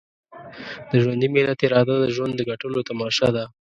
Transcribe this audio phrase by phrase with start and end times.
[0.91, 3.43] د ژوندي ملت اراده د ژوند د ګټلو تماشه ده.